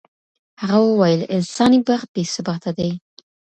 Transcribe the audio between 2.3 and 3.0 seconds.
ثباته دی.